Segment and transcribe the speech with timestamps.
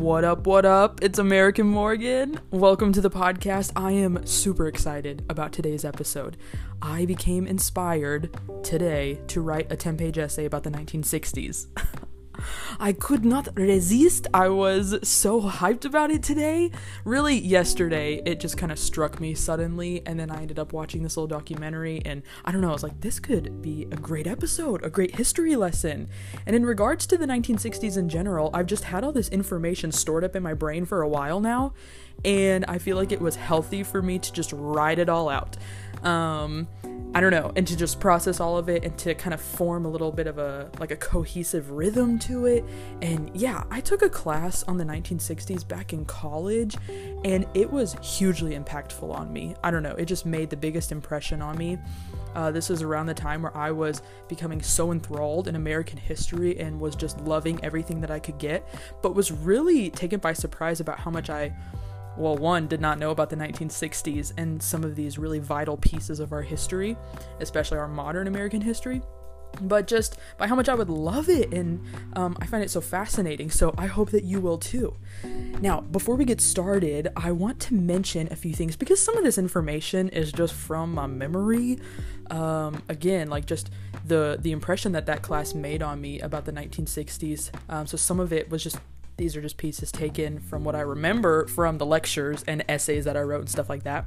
[0.00, 1.02] What up, what up?
[1.02, 2.40] It's American Morgan.
[2.50, 3.70] Welcome to the podcast.
[3.76, 6.38] I am super excited about today's episode.
[6.80, 11.66] I became inspired today to write a 10 page essay about the 1960s.
[12.78, 14.26] I could not resist.
[14.32, 16.70] I was so hyped about it today.
[17.04, 21.02] Really, yesterday, it just kind of struck me suddenly, and then I ended up watching
[21.02, 24.26] this little documentary, and I don't know, I was like, this could be a great
[24.26, 26.08] episode, a great history lesson.
[26.46, 30.24] And in regards to the 1960s in general, I've just had all this information stored
[30.24, 31.74] up in my brain for a while now,
[32.24, 35.56] and I feel like it was healthy for me to just write it all out.
[36.04, 36.68] Um,
[37.12, 39.84] I don't know, and to just process all of it and to kind of form
[39.84, 42.64] a little bit of a like a cohesive rhythm to it.
[43.02, 46.76] And yeah, I took a class on the 1960s back in college
[47.24, 49.56] and it was hugely impactful on me.
[49.64, 51.78] I don't know, it just made the biggest impression on me.
[52.36, 56.60] Uh, this was around the time where I was becoming so enthralled in American history
[56.60, 58.64] and was just loving everything that I could get,
[59.02, 61.52] but was really taken by surprise about how much I
[62.20, 66.20] well, one, did not know about the 1960s and some of these really vital pieces
[66.20, 66.96] of our history,
[67.40, 69.00] especially our modern American history,
[69.62, 71.82] but just by how much I would love it, and
[72.14, 73.50] um, I find it so fascinating.
[73.50, 74.96] So I hope that you will too.
[75.60, 79.24] Now, before we get started, I want to mention a few things because some of
[79.24, 81.78] this information is just from my memory.
[82.30, 83.70] Um, again, like just
[84.06, 87.50] the the impression that that class made on me about the 1960s.
[87.68, 88.78] Um, so some of it was just
[89.20, 93.18] these are just pieces taken from what I remember from the lectures and essays that
[93.18, 94.06] I wrote and stuff like that.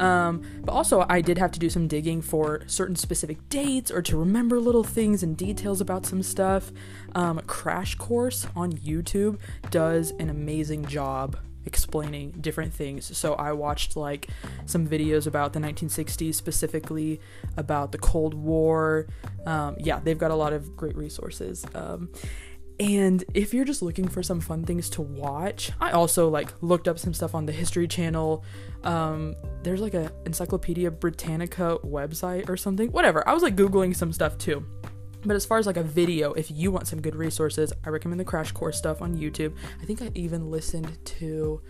[0.00, 4.02] Um, but also, I did have to do some digging for certain specific dates or
[4.02, 6.72] to remember little things and details about some stuff.
[7.14, 9.38] Um, Crash Course on YouTube
[9.70, 13.16] does an amazing job explaining different things.
[13.16, 14.28] So I watched like
[14.66, 17.20] some videos about the 1960s, specifically
[17.56, 19.06] about the Cold War.
[19.46, 21.64] Um, yeah, they've got a lot of great resources.
[21.74, 22.08] Um,
[22.80, 26.88] and if you're just looking for some fun things to watch, I also like looked
[26.88, 28.42] up some stuff on the History Channel.
[28.84, 32.90] Um, there's like a Encyclopedia Britannica website or something.
[32.90, 33.28] Whatever.
[33.28, 34.64] I was like googling some stuff too.
[35.26, 38.18] But as far as like a video, if you want some good resources, I recommend
[38.18, 39.54] the Crash Course stuff on YouTube.
[39.82, 41.60] I think I even listened to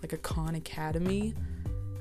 [0.00, 1.34] like a Khan Academy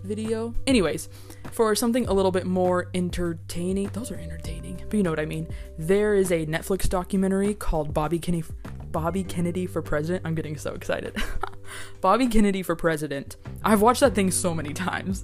[0.04, 0.54] video.
[0.68, 1.10] Anyways,
[1.52, 5.26] for something a little bit more entertaining, those are entertaining, but you know what I
[5.26, 5.48] mean.
[5.78, 8.48] There is a Netflix documentary called Bobby Kennedy
[8.92, 10.26] Bobby Kennedy for President.
[10.26, 11.16] I'm getting so excited.
[12.02, 13.38] Bobby Kennedy for President.
[13.64, 15.24] I've watched that thing so many times.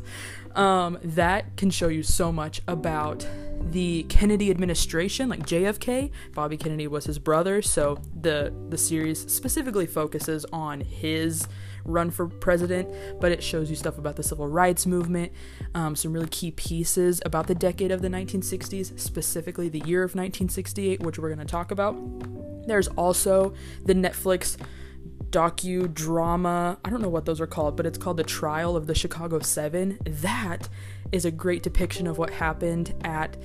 [0.57, 3.27] Um, that can show you so much about
[3.71, 6.09] the Kennedy administration, like JFK.
[6.33, 11.47] Bobby Kennedy was his brother, so the the series specifically focuses on his
[11.85, 12.89] run for president,
[13.21, 15.31] but it shows you stuff about the civil rights movement,
[15.75, 20.09] um, some really key pieces about the decade of the 1960s, specifically the year of
[20.09, 21.95] 1968, which we're going to talk about.
[22.67, 23.53] There's also
[23.85, 24.57] the Netflix
[25.31, 26.77] docu-drama.
[26.83, 29.39] I don't know what those are called, but it's called The Trial of the Chicago
[29.39, 29.99] 7.
[30.05, 30.69] That
[31.11, 33.37] is a great depiction of what happened at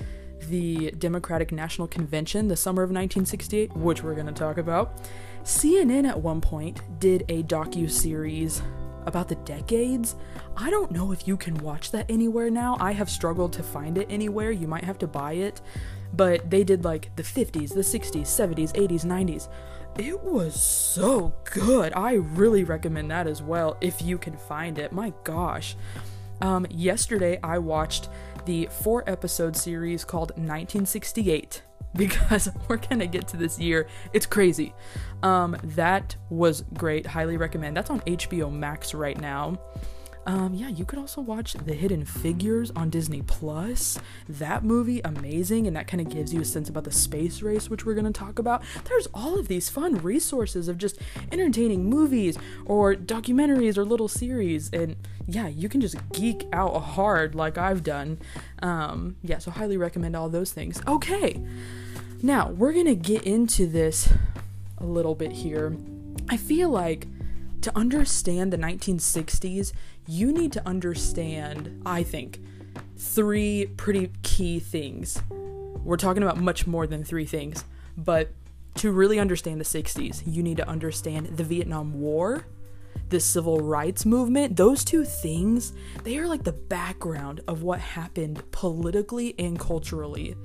[0.48, 5.00] the Democratic National Convention the summer of 1968, which we're going to talk about.
[5.44, 8.62] CNN at one point did a docu series
[9.06, 10.14] about the decades.
[10.56, 12.76] I don't know if you can watch that anywhere now.
[12.80, 14.50] I have struggled to find it anywhere.
[14.50, 15.60] You might have to buy it.
[16.12, 19.48] But they did like the 50s, the 60s, 70s, 80s, 90s.
[19.98, 21.92] It was so good.
[21.94, 24.90] I really recommend that as well if you can find it.
[24.90, 25.76] My gosh.
[26.40, 28.08] Um, yesterday I watched
[28.46, 31.62] the four episode series called 1968
[31.94, 33.86] because we're gonna get to this year.
[34.14, 34.74] It's crazy.
[35.22, 37.06] Um, that was great.
[37.06, 37.76] Highly recommend.
[37.76, 39.58] That's on HBO Max right now.
[40.24, 43.98] Um, yeah, you could also watch The Hidden Figures on Disney Plus.
[44.28, 47.68] That movie, amazing, and that kind of gives you a sense about the space race,
[47.68, 48.62] which we're going to talk about.
[48.84, 50.98] There's all of these fun resources of just
[51.32, 54.94] entertaining movies or documentaries or little series, and
[55.26, 58.18] yeah, you can just geek out hard like I've done.
[58.62, 60.80] Um, yeah, so highly recommend all those things.
[60.86, 61.40] Okay,
[62.22, 64.08] now we're going to get into this
[64.78, 65.76] a little bit here.
[66.28, 67.08] I feel like
[67.62, 69.72] to understand the 1960s,
[70.06, 72.40] you need to understand, I think,
[72.96, 75.22] three pretty key things.
[75.30, 77.64] We're talking about much more than three things,
[77.96, 78.32] but
[78.76, 82.46] to really understand the 60s, you need to understand the Vietnam War,
[83.08, 84.56] the civil rights movement.
[84.56, 85.72] Those two things,
[86.04, 90.36] they are like the background of what happened politically and culturally.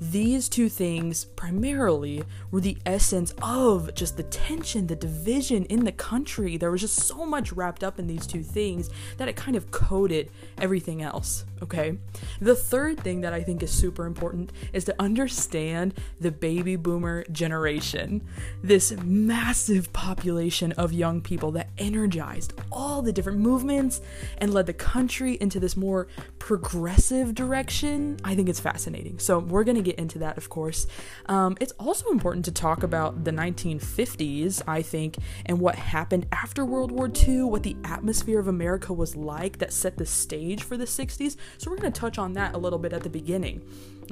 [0.00, 5.92] These two things primarily were the essence of just the tension, the division in the
[5.92, 6.56] country.
[6.56, 9.70] There was just so much wrapped up in these two things that it kind of
[9.70, 11.98] coded everything else, okay?
[12.40, 17.24] The third thing that I think is super important is to understand the baby boomer
[17.30, 18.22] generation.
[18.62, 24.00] This massive population of young people that energized all the different movements
[24.38, 26.08] and led the country into this more
[26.38, 28.18] progressive direction.
[28.24, 29.18] I think it's fascinating.
[29.18, 30.86] So, we're to get into that, of course.
[31.26, 35.16] Um, it's also important to talk about the 1950s, I think,
[35.46, 39.72] and what happened after World War II, what the atmosphere of America was like that
[39.72, 41.36] set the stage for the 60s.
[41.58, 43.62] So, we're going to touch on that a little bit at the beginning.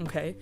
[0.00, 0.36] Okay.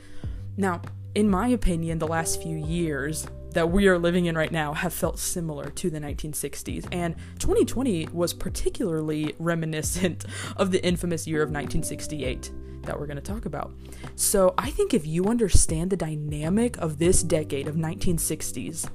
[0.57, 0.83] Now,
[1.15, 4.93] in my opinion, the last few years that we are living in right now have
[4.93, 10.25] felt similar to the 1960s, and 2020 was particularly reminiscent
[10.57, 12.53] of the infamous year of 1968
[12.83, 13.73] that we're going to talk about.
[14.15, 18.89] So, I think if you understand the dynamic of this decade of 1960s,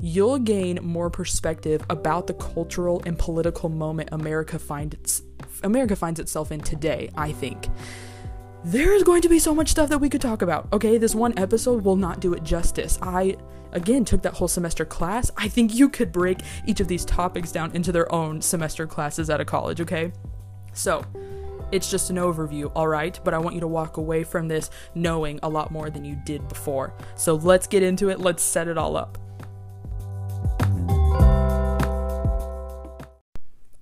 [0.00, 5.22] you'll gain more perspective about the cultural and political moment America finds
[5.62, 7.68] America finds itself in today, I think.
[8.64, 10.68] There is going to be so much stuff that we could talk about.
[10.72, 12.98] Okay, this one episode will not do it justice.
[13.00, 13.36] I
[13.72, 15.30] again took that whole semester class.
[15.36, 19.30] I think you could break each of these topics down into their own semester classes
[19.30, 20.12] at a college, okay?
[20.72, 21.04] So,
[21.72, 23.18] it's just an overview, alright?
[23.24, 26.16] But I want you to walk away from this knowing a lot more than you
[26.24, 26.94] did before.
[27.16, 29.18] So let's get into it, let's set it all up.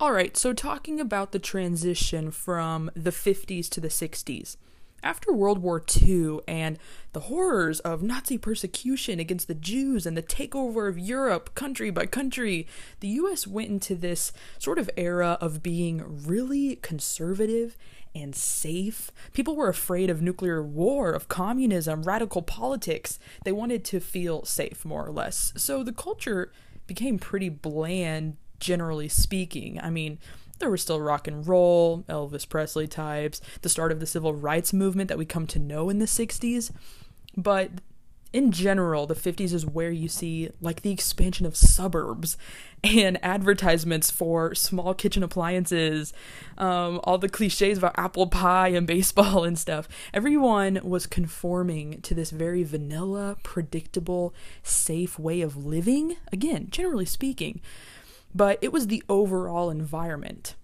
[0.05, 4.55] Alright, so talking about the transition from the 50s to the 60s.
[5.01, 6.77] After World War II and
[7.13, 12.05] the horrors of Nazi persecution against the Jews and the takeover of Europe country by
[12.05, 12.67] country,
[12.99, 17.75] the US went into this sort of era of being really conservative
[18.13, 19.09] and safe.
[19.33, 23.17] People were afraid of nuclear war, of communism, radical politics.
[23.43, 25.51] They wanted to feel safe, more or less.
[25.57, 26.51] So the culture
[26.85, 29.79] became pretty bland, generally speaking.
[29.81, 30.19] I mean,
[30.59, 34.73] there was still rock and roll, Elvis Presley types, the start of the civil rights
[34.73, 36.71] movement that we come to know in the 60s.
[37.35, 37.71] But
[38.35, 42.37] in general, the 50s is where you see like the expansion of suburbs
[42.83, 46.13] and advertisements for small kitchen appliances,
[46.57, 49.87] um, all the cliches about apple pie and baseball and stuff.
[50.13, 56.17] Everyone was conforming to this very vanilla, predictable, safe way of living.
[56.31, 57.61] Again, generally speaking
[58.35, 60.55] but it was the overall environment.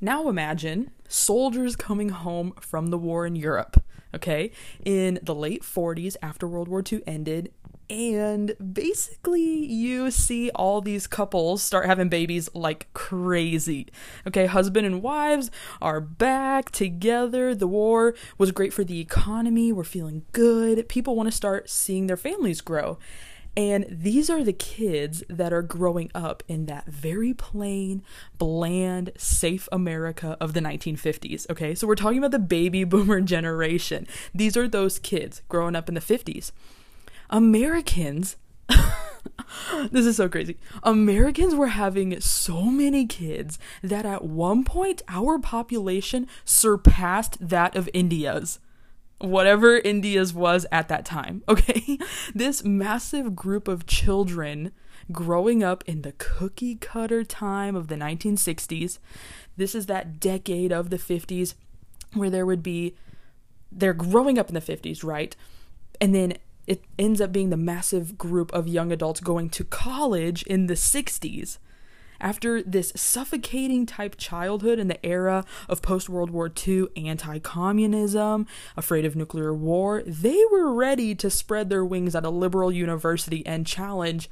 [0.00, 3.82] Now imagine soldiers coming home from the war in Europe,
[4.14, 4.50] okay,
[4.84, 7.50] in the late 40s after World War II ended.
[7.90, 13.88] And basically, you see all these couples start having babies like crazy.
[14.26, 15.50] Okay, husband and wives
[15.82, 17.54] are back together.
[17.54, 19.70] The war was great for the economy.
[19.70, 20.88] We're feeling good.
[20.88, 22.98] People want to start seeing their families grow.
[23.56, 28.02] And these are the kids that are growing up in that very plain,
[28.36, 31.48] bland, safe America of the 1950s.
[31.48, 34.06] Okay, so we're talking about the baby boomer generation.
[34.34, 36.50] These are those kids growing up in the 50s.
[37.30, 38.36] Americans.
[39.90, 40.56] this is so crazy.
[40.82, 47.88] Americans were having so many kids that at one point our population surpassed that of
[47.92, 48.58] India's
[49.18, 51.98] whatever India's was at that time, okay?
[52.34, 54.72] This massive group of children
[55.12, 58.98] growing up in the cookie cutter time of the 1960s.
[59.56, 61.54] This is that decade of the 50s
[62.14, 62.94] where there would be
[63.70, 65.34] they're growing up in the 50s, right?
[66.00, 66.34] And then
[66.66, 70.74] it ends up being the massive group of young adults going to college in the
[70.74, 71.58] 60s.
[72.24, 78.46] After this suffocating type childhood in the era of post World War II anti communism,
[78.78, 83.44] afraid of nuclear war, they were ready to spread their wings at a liberal university
[83.44, 84.30] and challenge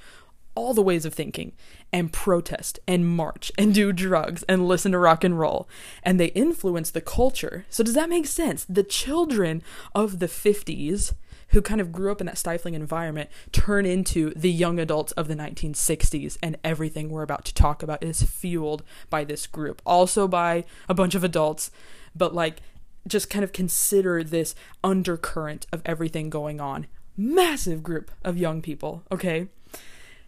[0.55, 1.53] all the ways of thinking
[1.93, 5.69] and protest and march and do drugs and listen to rock and roll.
[6.03, 7.67] And they influence the culture.
[7.69, 8.65] So, does that make sense?
[8.65, 9.63] The children
[9.95, 11.13] of the 50s
[11.53, 15.29] who kind of grew up in that stifling environment turn into the young adults of
[15.29, 19.81] the 1960s and everything we're about to talk about is fueled by this group.
[19.87, 21.71] Also by a bunch of adults
[22.15, 22.61] but like
[23.07, 24.55] just kind of consider this
[24.85, 26.87] undercurrent of everything going on.
[27.17, 29.49] Massive group of young people okay?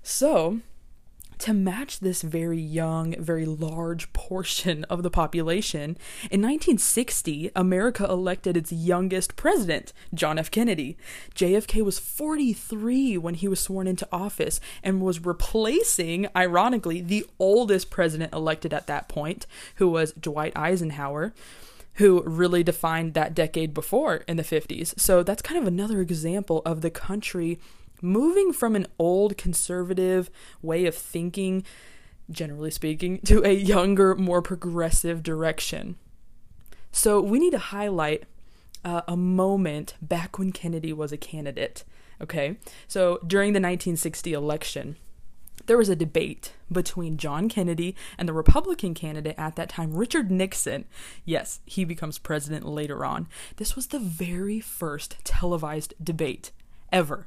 [0.03, 0.61] So
[1.39, 5.97] to match this very young, very large portion of the population,
[6.31, 10.51] in 1960, America elected its youngest president, John F.
[10.51, 10.97] Kennedy.
[11.35, 17.91] JFK was 43 when he was sworn into office and was replacing, ironically, the oldest
[17.91, 21.33] president elected at that point, who was Dwight Eisenhower.
[21.95, 24.99] who really defined that decade before in the 50s.
[24.99, 27.59] So that's kind of another example of the country
[28.05, 30.31] moving from an old conservative
[30.63, 31.65] way of thinking,
[32.31, 35.97] generally speaking, to a younger, more progressive direction.
[36.93, 38.25] So we need to highlight
[38.85, 41.85] uh, a moment back when Kennedy was a candidate.
[42.21, 44.97] Okay, so during the 1960 election,
[45.67, 50.31] there was a debate between John Kennedy and the Republican candidate at that time, Richard
[50.31, 50.85] Nixon.
[51.25, 53.29] Yes, he becomes president later on.
[53.57, 56.53] This was the very first televised debate
[56.93, 57.27] ever.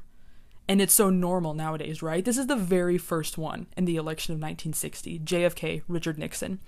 [0.68, 2.24] And it's so normal nowadays, right?
[2.24, 6.60] This is the very first one in the election of 1960, JFK, Richard Nixon,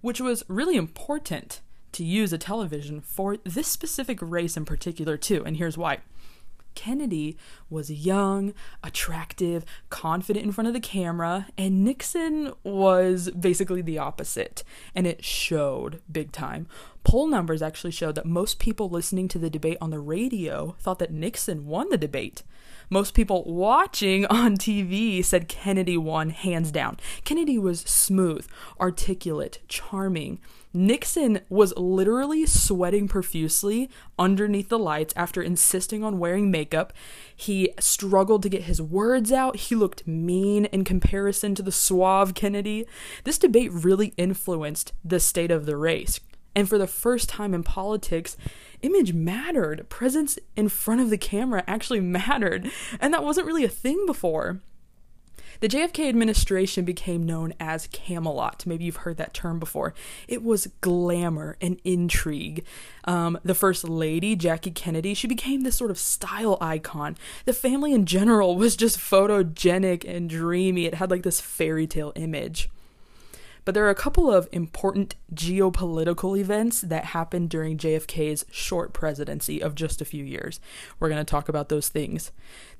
[0.00, 1.60] which was really important
[1.92, 5.44] to use a television for this specific race in particular, too.
[5.46, 6.00] And here's why.
[6.74, 7.36] Kennedy
[7.70, 14.64] was young, attractive, confident in front of the camera, and Nixon was basically the opposite.
[14.92, 16.66] And it showed big time.
[17.04, 20.98] Poll numbers actually showed that most people listening to the debate on the radio thought
[20.98, 22.42] that Nixon won the debate.
[22.90, 26.98] Most people watching on TV said Kennedy won hands down.
[27.24, 28.46] Kennedy was smooth,
[28.80, 30.40] articulate, charming.
[30.76, 33.88] Nixon was literally sweating profusely
[34.18, 36.92] underneath the lights after insisting on wearing makeup.
[37.34, 39.56] He struggled to get his words out.
[39.56, 42.86] He looked mean in comparison to the suave Kennedy.
[43.22, 46.18] This debate really influenced the state of the race.
[46.56, 48.36] And for the first time in politics,
[48.84, 49.88] image mattered.
[49.88, 52.70] Presence in front of the camera actually mattered.
[53.00, 54.60] And that wasn't really a thing before.
[55.60, 58.66] The JFK administration became known as Camelot.
[58.66, 59.94] Maybe you've heard that term before.
[60.28, 62.64] It was glamour and intrigue.
[63.04, 67.16] Um, the first lady, Jackie Kennedy, she became this sort of style icon.
[67.44, 70.86] The family in general was just photogenic and dreamy.
[70.86, 72.68] It had like this fairy tale image.
[73.64, 79.62] But there are a couple of important geopolitical events that happened during JFK's short presidency
[79.62, 80.60] of just a few years.
[80.98, 82.30] We're going to talk about those things.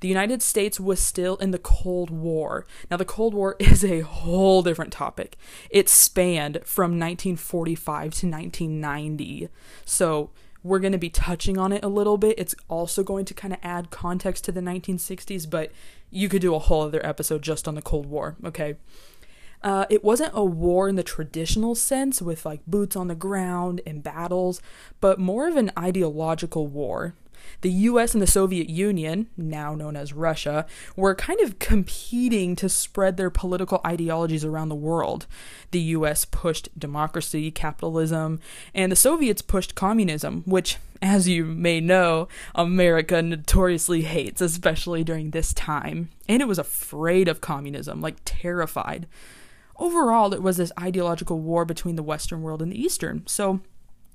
[0.00, 2.66] The United States was still in the Cold War.
[2.90, 5.36] Now, the Cold War is a whole different topic.
[5.70, 9.48] It spanned from 1945 to 1990.
[9.84, 10.30] So,
[10.64, 12.38] we're going to be touching on it a little bit.
[12.38, 15.70] It's also going to kind of add context to the 1960s, but
[16.10, 18.76] you could do a whole other episode just on the Cold War, okay?
[19.64, 23.80] Uh, it wasn't a war in the traditional sense with like boots on the ground
[23.86, 24.60] and battles,
[25.00, 27.14] but more of an ideological war.
[27.62, 30.66] The US and the Soviet Union, now known as Russia,
[30.96, 35.26] were kind of competing to spread their political ideologies around the world.
[35.70, 38.40] The US pushed democracy, capitalism,
[38.74, 45.30] and the Soviets pushed communism, which, as you may know, America notoriously hates, especially during
[45.30, 46.10] this time.
[46.28, 49.06] And it was afraid of communism, like terrified
[49.76, 53.26] overall, it was this ideological war between the Western world and the Eastern.
[53.26, 53.60] So,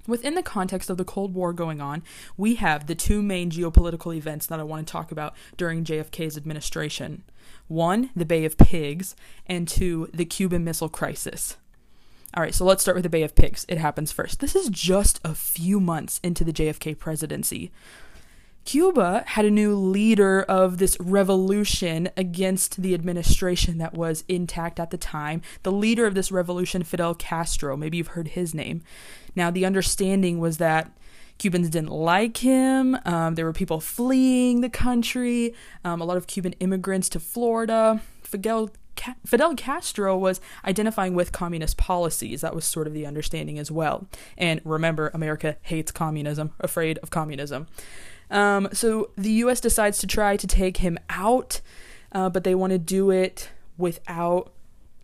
[0.08, 2.04] within the context of the Cold War going on,
[2.38, 6.38] we have the two main geopolitical events that I want to talk about during JFK's
[6.38, 7.24] administration
[7.68, 11.56] one, the Bay of Pigs, and two, the Cuban Missile Crisis.
[12.34, 13.66] All right, so let's start with the Bay of Pigs.
[13.70, 14.40] It happens first.
[14.40, 17.72] This is just a few months into the JFK presidency.
[18.70, 24.92] Cuba had a new leader of this revolution against the administration that was intact at
[24.92, 25.42] the time.
[25.64, 28.84] The leader of this revolution, Fidel Castro, maybe you've heard his name.
[29.36, 30.92] Now, the understanding was that
[31.40, 32.96] Cubans didn't like him.
[33.06, 38.04] Um, there were people fleeing the country, um, a lot of Cuban immigrants to Florida.
[38.22, 42.42] Fidel, Ca- Fidel Castro was identifying with communist policies.
[42.42, 44.08] That was sort of the understanding as well.
[44.38, 47.66] And remember, America hates communism, afraid of communism.
[48.30, 49.60] Um, so the U.S.
[49.60, 51.62] decides to try to take him out,
[52.12, 54.52] uh, but they want to do it without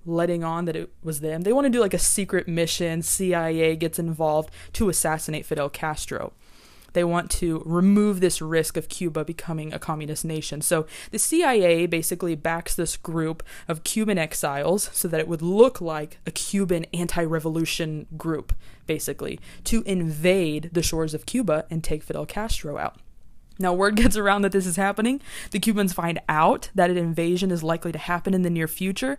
[0.05, 1.41] letting on that it was them.
[1.41, 3.01] They want to do like a secret mission.
[3.01, 6.33] CIA gets involved to assassinate Fidel Castro.
[6.93, 10.61] They want to remove this risk of Cuba becoming a communist nation.
[10.61, 15.81] So the CIA basically backs this group of Cuban exiles so that it would look
[15.81, 18.55] like a Cuban anti revolution group,
[18.87, 23.01] basically, to invade the shores of Cuba and take Fidel Castro out.
[23.57, 25.21] Now, word gets around that this is happening.
[25.51, 29.17] The Cubans find out that an invasion is likely to happen in the near future.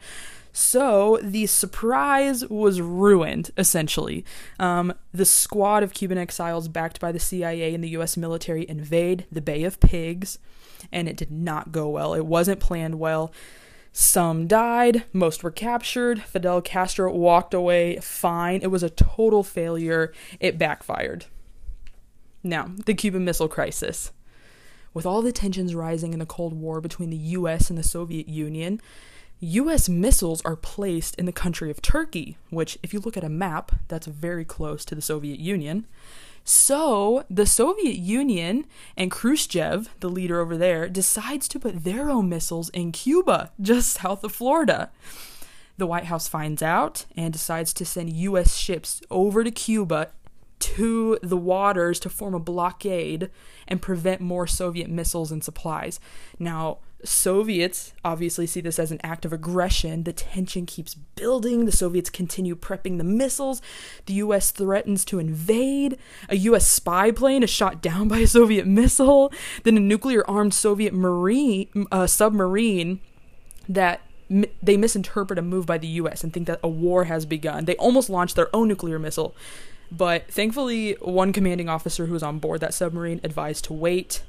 [0.52, 4.24] So the surprise was ruined, essentially.
[4.58, 9.26] Um, the squad of Cuban exiles, backed by the CIA and the US military, invade
[9.30, 10.38] the Bay of Pigs,
[10.90, 12.14] and it did not go well.
[12.14, 13.32] It wasn't planned well.
[13.92, 16.22] Some died, most were captured.
[16.22, 18.60] Fidel Castro walked away fine.
[18.62, 20.12] It was a total failure.
[20.40, 21.26] It backfired.
[22.42, 24.10] Now, the Cuban Missile Crisis.
[24.96, 28.30] With all the tensions rising in the Cold War between the US and the Soviet
[28.30, 28.80] Union,
[29.40, 33.28] US missiles are placed in the country of Turkey, which, if you look at a
[33.28, 35.86] map, that's very close to the Soviet Union.
[36.44, 38.64] So the Soviet Union
[38.96, 43.92] and Khrushchev, the leader over there, decides to put their own missiles in Cuba, just
[44.00, 44.90] south of Florida.
[45.76, 48.56] The White House finds out and decides to send U.S.
[48.56, 50.08] ships over to Cuba
[50.58, 53.30] to the waters to form a blockade
[53.68, 56.00] and prevent more Soviet missiles and supplies.
[56.38, 60.04] Now, Soviets obviously see this as an act of aggression.
[60.04, 61.66] The tension keeps building.
[61.66, 63.60] The Soviets continue prepping the missiles.
[64.06, 65.98] The US threatens to invade.
[66.28, 69.32] A US spy plane is shot down by a Soviet missile.
[69.62, 73.00] Then a nuclear armed Soviet marine uh, submarine
[73.68, 74.00] that
[74.62, 77.64] they misinterpret a move by the US and think that a war has begun.
[77.64, 79.34] They almost launch their own nuclear missile.
[79.90, 84.22] But thankfully, one commanding officer who was on board that submarine advised to wait.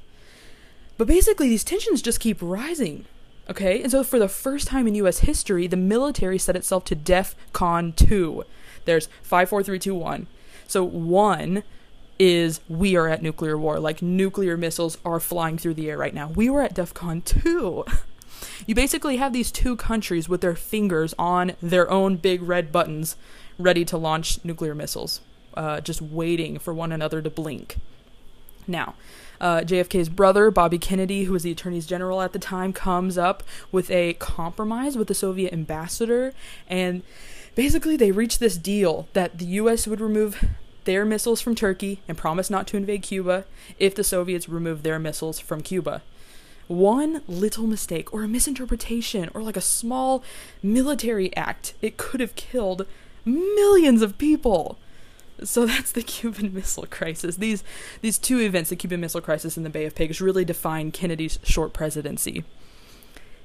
[0.97, 3.05] But basically, these tensions just keep rising.
[3.49, 3.81] Okay?
[3.81, 7.35] And so, for the first time in US history, the military set itself to DEF
[7.53, 8.43] CON 2.
[8.85, 10.27] There's 5, 4, 3, 2, 1.
[10.67, 11.63] So, 1
[12.19, 13.79] is we are at nuclear war.
[13.79, 16.29] Like, nuclear missiles are flying through the air right now.
[16.29, 17.85] We were at DEF CON 2.
[18.67, 23.15] you basically have these two countries with their fingers on their own big red buttons
[23.57, 25.21] ready to launch nuclear missiles
[25.57, 27.77] uh, just waiting for one another to blink.
[28.67, 28.95] Now,
[29.41, 33.43] uh, JFK's brother, Bobby Kennedy, who was the Attorney General at the time, comes up
[33.71, 36.33] with a compromise with the Soviet ambassador,
[36.67, 37.01] and
[37.55, 39.87] basically they reach this deal that the U.S.
[39.87, 40.43] would remove
[40.83, 43.45] their missiles from Turkey and promise not to invade Cuba
[43.77, 46.01] if the Soviets remove their missiles from Cuba.
[46.67, 50.23] One little mistake or a misinterpretation or like a small
[50.61, 52.85] military act, it could have killed
[53.25, 54.77] millions of people.
[55.43, 57.37] So that's the Cuban Missile Crisis.
[57.37, 57.63] These
[58.01, 61.39] these two events, the Cuban Missile Crisis and the Bay of Pigs, really define Kennedy's
[61.43, 62.43] short presidency.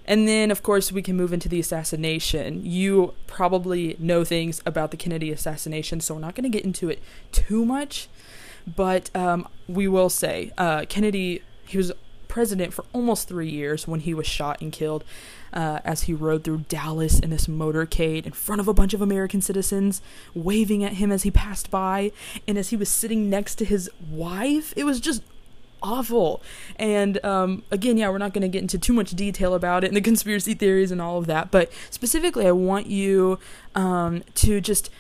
[0.05, 2.65] And then, of course, we can move into the assassination.
[2.65, 6.91] You probably know things about the Kennedy assassination, so we're not going to get into
[6.91, 8.09] it too much.
[8.67, 11.93] But um, we will say uh, Kennedy, he was
[12.27, 15.05] president for almost three years when he was shot and killed
[15.53, 19.03] uh, as he rode through Dallas in this motorcade in front of a bunch of
[19.03, 20.01] American citizens,
[20.35, 22.13] waving at him as he passed by.
[22.49, 25.23] And as he was sitting next to his wife, it was just
[25.83, 26.43] awful.
[26.77, 29.89] And um, again, yeah, we're not going to get into too much detail about it
[29.89, 31.51] and the conspiracy theories and all of that.
[31.51, 33.39] But specifically, I want you
[33.75, 34.91] um, to just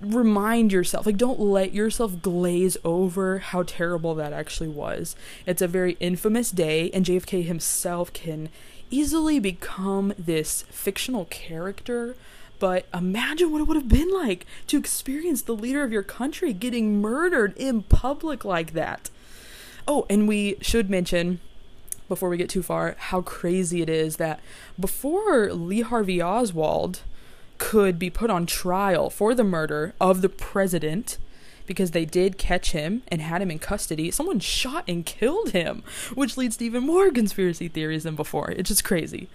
[0.00, 5.68] remind yourself like don't let yourself glaze over how terrible that actually was it's a
[5.68, 8.48] very infamous day and jfk himself can
[8.90, 12.16] easily become this fictional character
[12.60, 16.52] but imagine what it would have been like to experience the leader of your country
[16.52, 19.10] getting murdered in public like that.
[19.88, 21.40] Oh, and we should mention
[22.06, 24.40] before we get too far how crazy it is that
[24.78, 27.00] before Lee Harvey Oswald
[27.56, 31.16] could be put on trial for the murder of the president,
[31.70, 34.10] because they did catch him and had him in custody.
[34.10, 35.84] Someone shot and killed him,
[36.16, 38.50] which leads to even more conspiracy theories than before.
[38.50, 39.28] It's just crazy.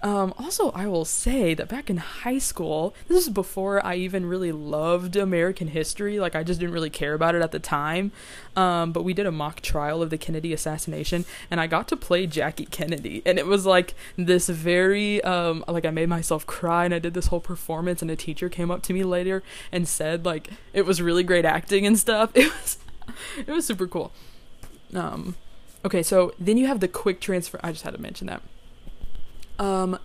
[0.00, 4.26] Um, also, I will say that back in high school, this is before I even
[4.26, 6.20] really loved American history.
[6.20, 8.12] Like, I just didn't really care about it at the time.
[8.54, 11.96] Um, but we did a mock trial of the Kennedy assassination, and I got to
[11.96, 13.22] play Jackie Kennedy.
[13.26, 17.14] And it was like this very, um, like, I made myself cry, and I did
[17.14, 20.82] this whole performance, and a teacher came up to me later and said, like, it
[20.86, 22.32] was really great acting and stuff.
[22.38, 22.78] It was,
[23.38, 24.12] it was super cool.
[24.94, 25.34] Um,
[25.84, 27.58] okay, so then you have the quick transfer.
[27.64, 28.42] I just had to mention that.
[29.58, 29.98] Um,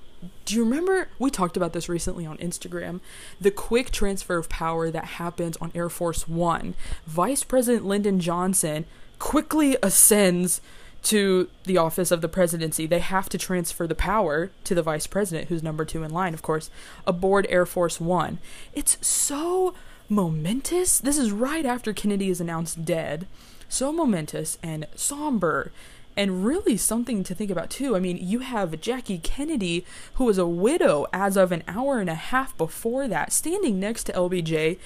[0.46, 3.02] do you remember we talked about this recently on Instagram?
[3.40, 6.76] The quick transfer of power that happens on Air Force One.
[7.06, 8.86] Vice President Lyndon Johnson
[9.20, 10.62] quickly ascends
[11.04, 12.86] to the office of the presidency.
[12.86, 16.34] They have to transfer the power to the vice president, who's number two in line,
[16.34, 16.70] of course,
[17.06, 18.40] aboard Air Force One.
[18.74, 19.74] It's so
[20.08, 21.00] momentous.
[21.00, 23.28] This is right after Kennedy is announced dead.
[23.68, 25.72] So momentous and somber
[26.16, 27.96] and really something to think about too.
[27.96, 32.10] I mean, you have Jackie Kennedy, who was a widow as of an hour and
[32.10, 34.78] a half before that, standing next to LBJ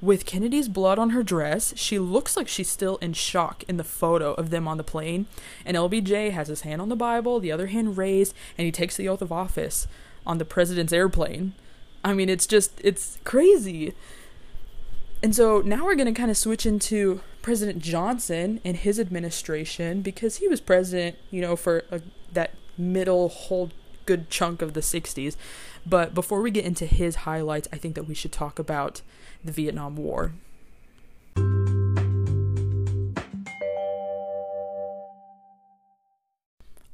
[0.00, 1.72] with Kennedy's blood on her dress.
[1.76, 5.26] She looks like she's still in shock in the photo of them on the plane.
[5.64, 8.96] And LBJ has his hand on the Bible, the other hand raised, and he takes
[8.96, 9.88] the oath of office
[10.26, 11.54] on the president's airplane.
[12.04, 13.94] I mean, it's just, it's crazy.
[15.22, 20.02] And so now we're going to kind of switch into President Johnson and his administration
[20.02, 22.00] because he was president, you know, for a,
[22.32, 23.70] that middle whole
[24.04, 25.36] good chunk of the 60s.
[25.86, 29.00] But before we get into his highlights, I think that we should talk about
[29.44, 30.32] the Vietnam War.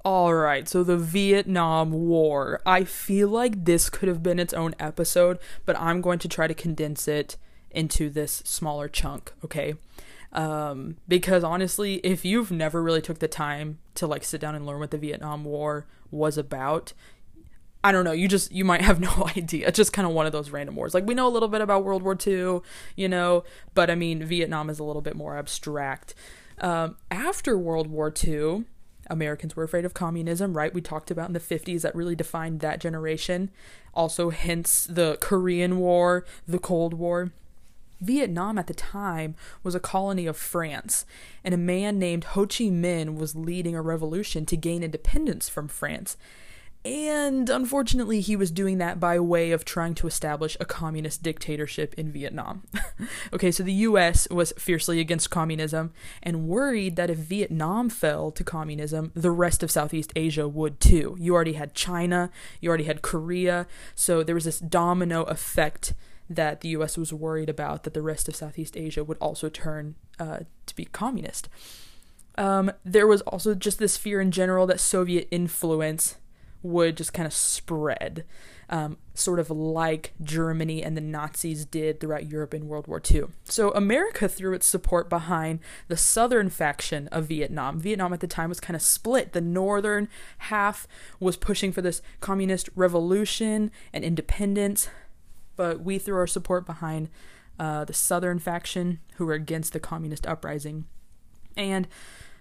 [0.04, 2.60] Alright, so the Vietnam War.
[2.66, 6.46] I feel like this could have been its own episode, but I'm going to try
[6.46, 7.38] to condense it
[7.70, 9.76] into this smaller chunk, okay?
[10.32, 14.64] Um, because honestly, if you've never really took the time to like sit down and
[14.64, 16.94] learn what the Vietnam War was about,
[17.84, 19.68] I don't know, you just you might have no idea.
[19.68, 20.94] It's just kind of one of those random wars.
[20.94, 22.60] Like we know a little bit about World War II,
[22.96, 26.14] you know, but I mean Vietnam is a little bit more abstract.
[26.58, 28.64] Um, after World War II,
[29.08, 30.72] Americans were afraid of communism, right?
[30.72, 33.50] We talked about in the 50s that really defined that generation.
[33.94, 37.32] Also, hence the Korean War, the Cold War.
[38.02, 41.06] Vietnam at the time was a colony of France,
[41.44, 45.68] and a man named Ho Chi Minh was leading a revolution to gain independence from
[45.68, 46.16] France.
[46.84, 51.94] And unfortunately, he was doing that by way of trying to establish a communist dictatorship
[51.96, 52.64] in Vietnam.
[53.32, 55.92] okay, so the US was fiercely against communism
[56.24, 61.16] and worried that if Vietnam fell to communism, the rest of Southeast Asia would too.
[61.20, 65.94] You already had China, you already had Korea, so there was this domino effect
[66.36, 69.94] that the US was worried about that the rest of Southeast Asia would also turn
[70.18, 71.48] uh, to be communist.
[72.36, 76.16] Um, there was also just this fear in general that Soviet influence
[76.62, 78.24] would just kind of spread,
[78.70, 83.24] um, sort of like Germany and the Nazis did throughout Europe in World War II.
[83.44, 87.80] So America threw its support behind the southern faction of Vietnam.
[87.80, 89.32] Vietnam at the time was kind of split.
[89.32, 90.86] The northern half
[91.18, 94.88] was pushing for this communist revolution and independence,
[95.56, 97.08] but we threw our support behind
[97.58, 100.84] uh, the southern faction who were against the communist uprising.
[101.56, 101.88] And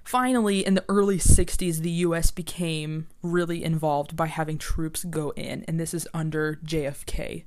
[0.03, 5.63] Finally, in the early 60s, the US became really involved by having troops go in,
[5.67, 7.43] and this is under JFK.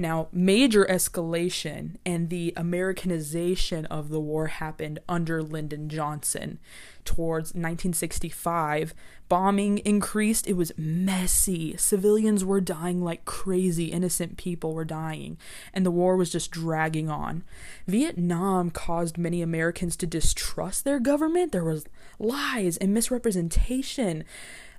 [0.00, 6.58] Now, major escalation and the Americanization of the war happened under Lyndon Johnson.
[7.04, 8.94] Towards 1965,
[9.28, 10.46] bombing increased.
[10.46, 11.76] It was messy.
[11.76, 13.86] Civilians were dying like crazy.
[13.92, 15.36] Innocent people were dying.
[15.74, 17.44] And the war was just dragging on.
[17.86, 21.52] Vietnam caused many Americans to distrust their government.
[21.52, 21.84] There was
[22.18, 24.24] lies and misrepresentation.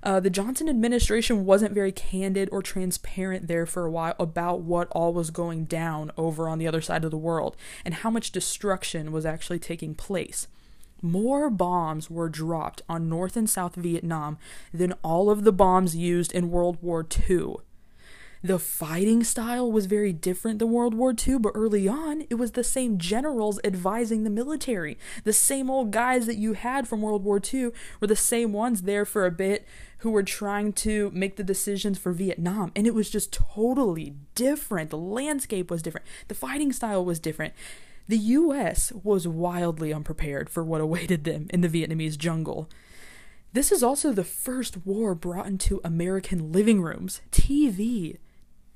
[0.02, 4.88] Uh, the Johnson administration wasn't very candid or transparent there for a while about what
[4.90, 8.32] all was going down over on the other side of the world and how much
[8.32, 10.48] destruction was actually taking place.
[11.00, 14.38] More bombs were dropped on North and South Vietnam
[14.72, 17.56] than all of the bombs used in World War II.
[18.44, 22.52] The fighting style was very different than World War II, but early on, it was
[22.52, 24.98] the same generals advising the military.
[25.22, 28.82] The same old guys that you had from World War II were the same ones
[28.82, 29.64] there for a bit
[29.98, 32.72] who were trying to make the decisions for Vietnam.
[32.74, 34.90] And it was just totally different.
[34.90, 37.54] The landscape was different, the fighting style was different.
[38.08, 42.68] The US was wildly unprepared for what awaited them in the Vietnamese jungle.
[43.52, 47.20] This is also the first war brought into American living rooms.
[47.30, 48.18] TV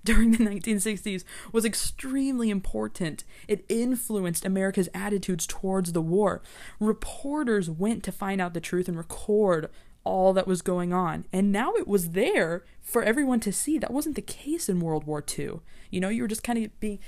[0.07, 3.25] during the 1960s was extremely important.
[3.47, 6.43] It influenced America's attitudes towards the war.
[6.81, 9.69] Reporters went to find out the truth and record
[10.05, 11.27] all that was going on.
[11.33, 13.77] And now it was there for everyone to see.
[13.77, 15.61] That wasn't the case in World War II.
[15.91, 17.01] You know, you were just kind of being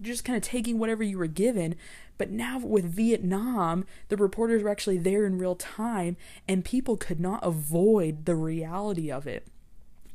[0.00, 1.76] just kind of taking whatever you were given.
[2.18, 7.20] But now with Vietnam, the reporters were actually there in real time and people could
[7.20, 9.46] not avoid the reality of it.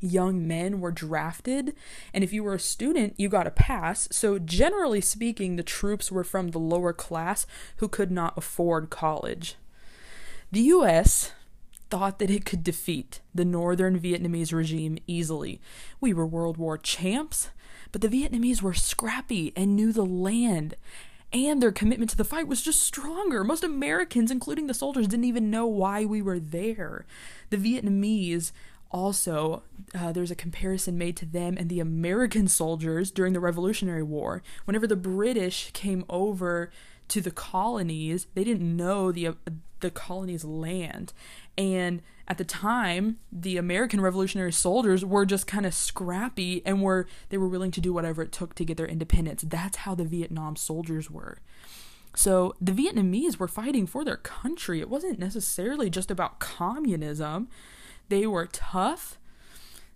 [0.00, 1.74] Young men were drafted,
[2.14, 4.08] and if you were a student, you got a pass.
[4.12, 9.56] So, generally speaking, the troops were from the lower class who could not afford college.
[10.52, 11.32] The US
[11.90, 15.60] thought that it could defeat the northern Vietnamese regime easily.
[16.00, 17.50] We were World War champs,
[17.92, 20.74] but the Vietnamese were scrappy and knew the land.
[21.32, 23.44] And their commitment to the fight was just stronger.
[23.44, 27.04] Most Americans, including the soldiers, didn't even know why we were there.
[27.50, 28.52] The Vietnamese
[28.90, 29.62] also,
[29.94, 34.42] uh, there's a comparison made to them and the American soldiers during the Revolutionary War.
[34.64, 36.70] Whenever the British came over
[37.08, 39.32] to the colonies, they didn't know the uh,
[39.80, 41.12] the colony's land,
[41.56, 47.06] and at the time, the American Revolutionary soldiers were just kind of scrappy and were
[47.30, 49.44] they were willing to do whatever it took to get their independence.
[49.46, 51.38] That's how the Vietnam soldiers were.
[52.14, 54.80] So the Vietnamese were fighting for their country.
[54.80, 57.48] It wasn't necessarily just about communism.
[58.08, 59.18] They were tough,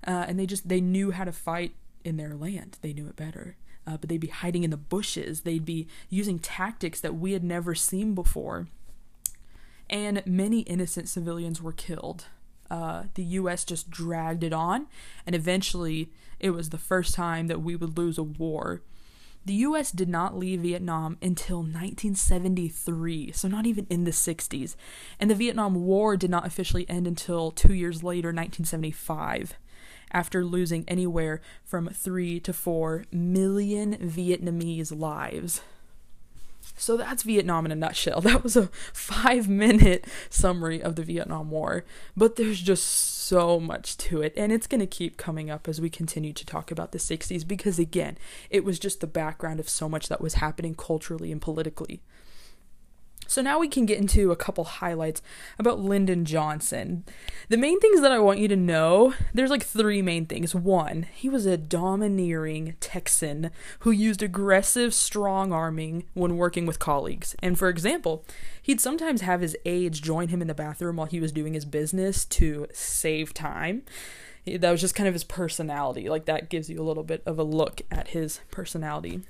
[0.06, 2.78] uh, and they just they knew how to fight in their land.
[2.82, 3.56] They knew it better.
[3.84, 5.40] Uh, but they'd be hiding in the bushes.
[5.40, 8.68] They'd be using tactics that we had never seen before
[9.92, 12.24] and many innocent civilians were killed.
[12.70, 14.86] Uh, the US just dragged it on,
[15.26, 18.80] and eventually it was the first time that we would lose a war.
[19.44, 24.76] The US did not leave Vietnam until 1973, so not even in the 60s,
[25.18, 29.54] and the Vietnam War did not officially end until two years later, 1975,
[30.12, 35.60] after losing anywhere from 3 to 4 million Vietnamese lives.
[36.76, 38.20] So that's Vietnam in a nutshell.
[38.32, 41.84] That was a five minute summary of the Vietnam War,
[42.16, 45.80] but there's just so much to it, and it's going to keep coming up as
[45.80, 48.16] we continue to talk about the 60s because, again,
[48.50, 52.02] it was just the background of so much that was happening culturally and politically.
[53.26, 55.22] So now we can get into a couple highlights
[55.58, 57.04] about Lyndon Johnson.
[57.48, 60.54] The main things that I want you to know, there's like three main things.
[60.54, 67.34] One, he was a domineering Texan who used aggressive strong arming when working with colleagues.
[67.38, 68.24] And for example,
[68.60, 71.64] he'd sometimes have his aides join him in the bathroom while he was doing his
[71.64, 73.82] business to save time.
[74.44, 76.08] That was just kind of his personality.
[76.08, 79.22] Like that gives you a little bit of a look at his personality.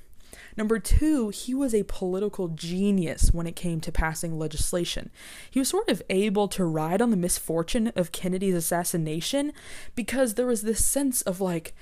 [0.57, 5.11] Number two, he was a political genius when it came to passing legislation.
[5.51, 9.53] He was sort of able to ride on the misfortune of Kennedy's assassination
[9.95, 11.75] because there was this sense of like,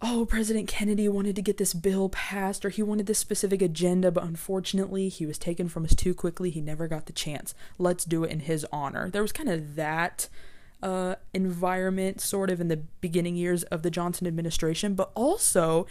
[0.00, 4.10] oh, President Kennedy wanted to get this bill passed or he wanted this specific agenda,
[4.10, 6.50] but unfortunately he was taken from us too quickly.
[6.50, 7.54] He never got the chance.
[7.78, 9.10] Let's do it in his honor.
[9.10, 10.28] There was kind of that
[10.82, 15.86] uh, environment sort of in the beginning years of the Johnson administration, but also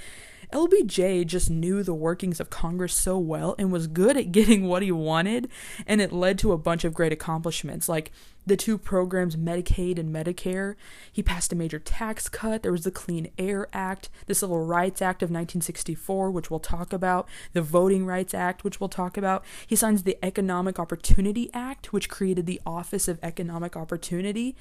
[0.52, 4.84] LBJ just knew the workings of Congress so well and was good at getting what
[4.84, 5.50] he wanted,
[5.88, 7.88] and it led to a bunch of great accomplishments.
[7.90, 8.12] Like
[8.45, 10.75] the two programs, Medicaid and Medicare.
[11.12, 12.63] He passed a major tax cut.
[12.63, 16.91] There was the Clean Air Act, the Civil Rights Act of 1964, which we'll talk
[16.91, 19.43] about, the Voting Rights Act, which we'll talk about.
[19.65, 24.56] He signs the Economic Opportunity Act, which created the Office of Economic Opportunity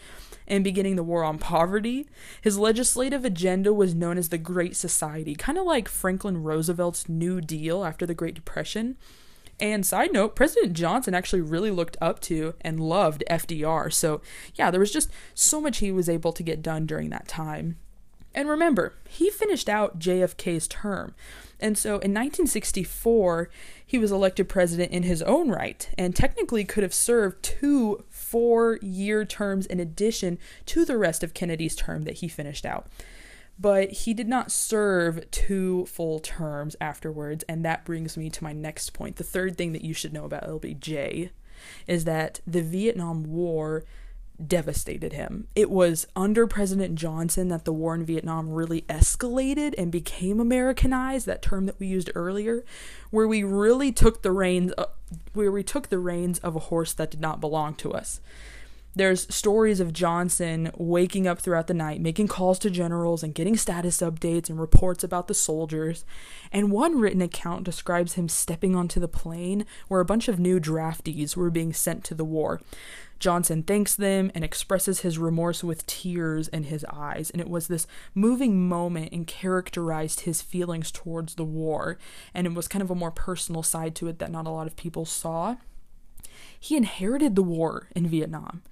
[0.47, 2.07] and beginning the war on poverty.
[2.43, 7.41] His legislative agenda was known as the Great Society, kind of like Franklin Roosevelt's New
[7.41, 8.97] Deal after the Great Depression.
[9.61, 13.93] And side note, President Johnson actually really looked up to and loved FDR.
[13.93, 14.23] So,
[14.55, 17.77] yeah, there was just so much he was able to get done during that time.
[18.35, 21.15] And remember, he finished out JFK's term.
[21.59, 23.51] And so in 1964,
[23.85, 28.79] he was elected president in his own right and technically could have served two four
[28.81, 32.87] year terms in addition to the rest of Kennedy's term that he finished out
[33.61, 37.45] but he did not serve two full terms afterwards.
[37.49, 39.17] And that brings me to my next point.
[39.17, 41.31] The third thing that you should know about LBJ
[41.87, 43.85] is that the Vietnam War
[44.45, 45.47] devastated him.
[45.55, 51.27] It was under President Johnson that the war in Vietnam really escalated and became Americanized,
[51.27, 52.65] that term that we used earlier,
[53.11, 54.87] where we really took the reins uh,
[55.35, 58.21] where we took the reins of a horse that did not belong to us.
[58.93, 63.57] There's stories of Johnson waking up throughout the night, making calls to generals and getting
[63.57, 66.05] status updates and reports about the soldiers.
[66.51, 70.59] And one written account describes him stepping onto the plane where a bunch of new
[70.59, 72.61] draftees were being sent to the war.
[73.21, 77.31] Johnson thanks them and expresses his remorse with tears in his eyes.
[77.31, 81.97] And it was this moving moment and characterized his feelings towards the war.
[82.35, 84.67] And it was kind of a more personal side to it that not a lot
[84.67, 85.57] of people saw
[86.61, 88.63] he inherited the war in Vietnam.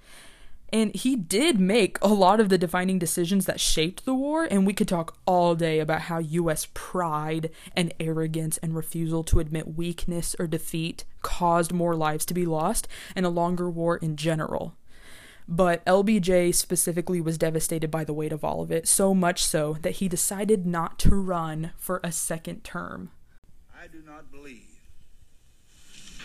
[0.70, 4.66] And he did make a lot of the defining decisions that shaped the war, and
[4.66, 9.78] we could talk all day about how US pride and arrogance and refusal to admit
[9.78, 14.74] weakness or defeat caused more lives to be lost and a longer war in general.
[15.48, 19.78] But LBJ specifically was devastated by the weight of all of it, so much so
[19.80, 23.10] that he decided not to run for a second term.
[23.74, 24.77] I do not believe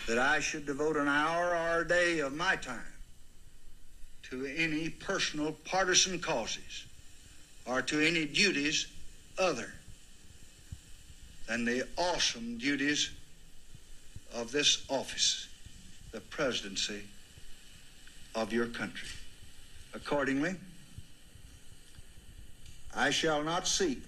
[0.06, 2.80] that I should devote an hour or a day of my time
[4.30, 6.84] to any personal partisan causes
[7.66, 8.86] or to any duties
[9.38, 9.72] other
[11.48, 13.10] than the awesome duties
[14.34, 15.48] of this office,
[16.12, 17.02] the presidency
[18.34, 19.08] of your country.
[19.94, 20.56] Accordingly,
[22.94, 24.02] I shall not seek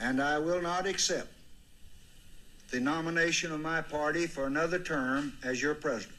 [0.00, 1.33] and I will not accept
[2.70, 6.18] the nomination of my party for another term as your president.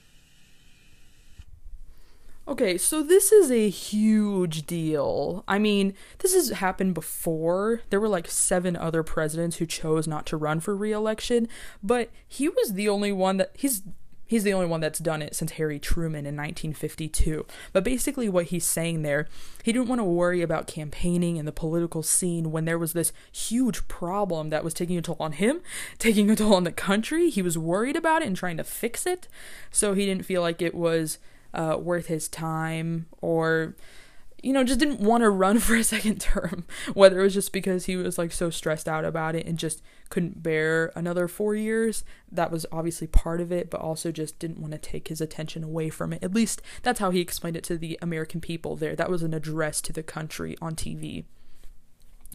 [2.48, 5.44] Okay, so this is a huge deal.
[5.48, 7.82] I mean, this has happened before.
[7.90, 11.48] There were like seven other presidents who chose not to run for re-election,
[11.82, 13.82] but he was the only one that he's
[14.28, 17.46] He's the only one that's done it since Harry Truman in 1952.
[17.74, 19.28] But basically, what he's saying there,
[19.64, 23.14] he didn't want to worry about campaigning and the political scene when there was this
[23.32, 25.62] huge problem that was taking a toll on him,
[26.00, 27.30] taking a toll on the country.
[27.30, 29.28] He was worried about it and trying to fix it.
[29.70, 31.20] So he didn't feel like it was
[31.54, 33.76] uh, worth his time or
[34.42, 36.66] you know, just didn't want to run for a second term.
[36.94, 39.82] Whether it was just because he was like so stressed out about it and just
[40.10, 44.60] couldn't bear another four years, that was obviously part of it, but also just didn't
[44.60, 46.24] want to take his attention away from it.
[46.24, 48.96] At least that's how he explained it to the American people there.
[48.96, 51.26] That was an address to the country on TV.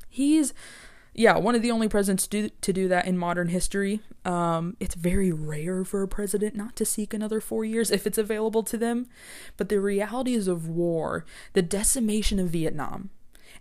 [0.08, 0.52] He's
[1.12, 4.00] yeah, one of the only presidents do, to do that in modern history.
[4.24, 8.18] Um, it's very rare for a president not to seek another four years if it's
[8.18, 9.08] available to them.
[9.56, 13.10] But the realities of war, the decimation of Vietnam,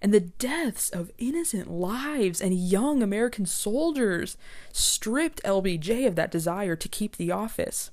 [0.02, 4.38] and the deaths of innocent lives and young American soldiers
[4.72, 7.92] stripped LBJ of that desire to keep the office.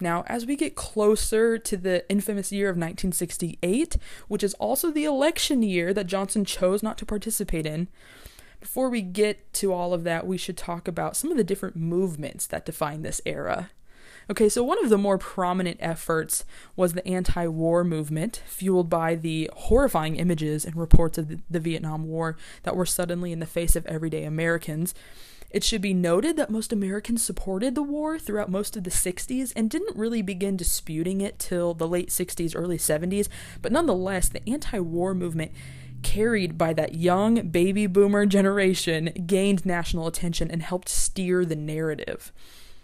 [0.00, 3.96] Now, as we get closer to the infamous year of 1968,
[4.28, 7.88] which is also the election year that Johnson chose not to participate in,
[8.60, 11.76] before we get to all of that, we should talk about some of the different
[11.76, 13.70] movements that define this era.
[14.30, 16.44] Okay, so one of the more prominent efforts
[16.76, 21.60] was the anti war movement, fueled by the horrifying images and reports of the, the,
[21.60, 24.94] Vietnam War that were suddenly in the face of everyday Americans.
[25.50, 29.50] It should be noted that most Americans supported the war throughout most of the 60s
[29.56, 33.28] and didn't really begin disputing it till the late 60s, early 70s,
[33.62, 35.52] but nonetheless, the anti war movement
[36.02, 42.30] carried by that young baby boomer generation, gained national attention and helped steer the narrative.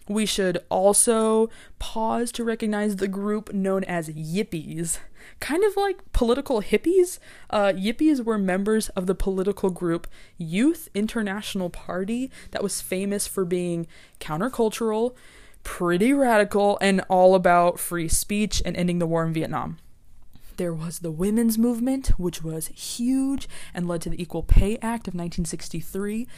[0.09, 4.99] We should also pause to recognize the group known as Yippies.
[5.41, 7.19] Kind of like political hippies.
[7.49, 13.47] Uh, yippies were members of the political group Youth International Party that was famous for
[13.47, 13.87] being
[14.21, 15.15] countercultural,
[15.63, 19.79] pretty radical, and all about free speech and ending the war in Vietnam.
[20.57, 25.09] There was the women's movement, which was huge and led to the Equal Pay Act
[25.09, 26.29] of 1963.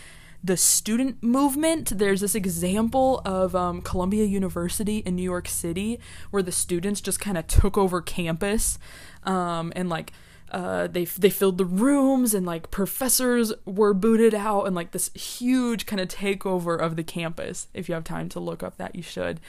[0.47, 5.99] The student movement, there's this example of um, Columbia University in New York City
[6.31, 8.79] where the students just kind of took over campus
[9.25, 10.13] um, and like
[10.53, 15.13] uh, they they filled the rooms and like professors were booted out and like this
[15.15, 17.67] huge kind of takeover of the campus.
[17.75, 19.41] If you have time to look up that, you should.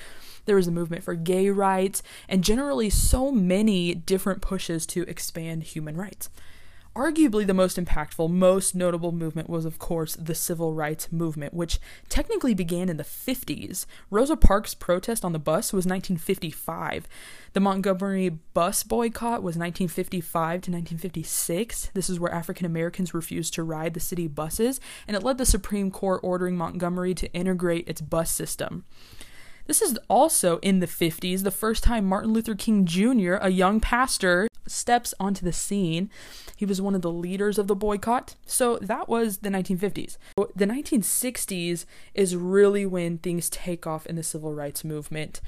[0.45, 5.61] There was a movement for gay rights and generally so many different pushes to expand
[5.61, 6.31] human rights.
[6.97, 11.79] Arguably, the most impactful, most notable movement was, of course, the civil rights movement, which
[12.09, 13.85] technically began in the 50s.
[14.09, 17.07] Rosa Parks' protest on the bus was 1955.
[17.53, 21.91] The Montgomery bus boycott was 1955 to 1956.
[21.93, 25.45] This is where African Americans refused to ride the city buses, and it led the
[25.45, 28.85] Supreme Court ordering Montgomery to integrate its bus system.
[29.67, 33.79] This is also in the 50s, the first time Martin Luther King Jr., a young
[33.81, 36.09] pastor, steps onto the scene.
[36.55, 38.35] He was one of the leaders of the boycott.
[38.45, 40.17] So that was the 1950s.
[40.55, 45.41] The 1960s is really when things take off in the civil rights movement.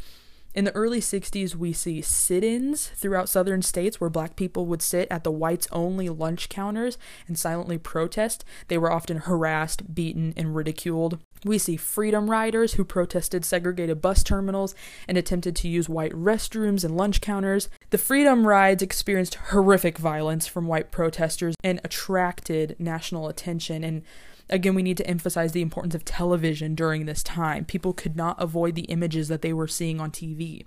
[0.56, 4.82] In the early 60s, we see sit ins throughout southern states where black people would
[4.82, 8.44] sit at the whites only lunch counters and silently protest.
[8.68, 11.20] They were often harassed, beaten, and ridiculed.
[11.46, 14.74] We see freedom riders who protested segregated bus terminals
[15.08, 17.70] and attempted to use white restrooms and lunch counters.
[17.92, 24.02] The freedom rides experienced horrific violence from white protesters and attracted national attention and
[24.50, 27.66] Again, we need to emphasize the importance of television during this time.
[27.66, 30.66] People could not avoid the images that they were seeing on TV.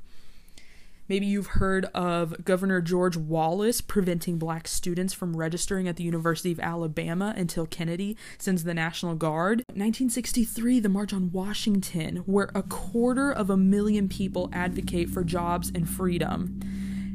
[1.08, 6.52] Maybe you've heard of Governor George Wallace preventing black students from registering at the University
[6.52, 9.58] of Alabama until Kennedy sends the National Guard.
[9.68, 15.72] 1963, the March on Washington, where a quarter of a million people advocate for jobs
[15.74, 16.60] and freedom.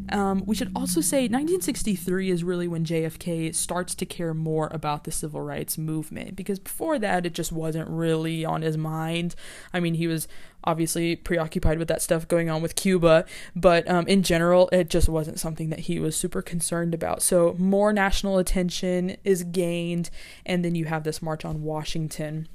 [0.09, 5.03] Um, we should also say 1963 is really when JFK starts to care more about
[5.03, 9.35] the civil rights movement because before that it just wasn't really on his mind.
[9.73, 10.27] I mean, he was
[10.63, 15.07] obviously preoccupied with that stuff going on with Cuba, but um, in general, it just
[15.07, 17.21] wasn't something that he was super concerned about.
[17.21, 20.09] So, more national attention is gained,
[20.45, 22.47] and then you have this March on Washington.